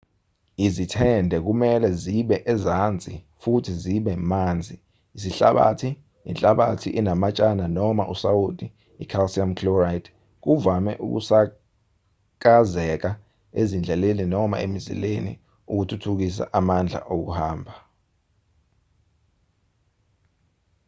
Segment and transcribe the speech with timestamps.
[0.65, 4.75] izithende kumelwe zibe ezansi futhi zibe banzi.
[5.15, 5.89] isihlabathi
[6.29, 8.67] inhlabathi enamatshana noma usawoti
[9.03, 10.09] i-calcium chloride
[10.43, 13.11] kuvame ukusakazeka
[13.59, 15.31] ezindleleni noma emizileni
[15.71, 17.73] ukuthuthukisa amandla okubamba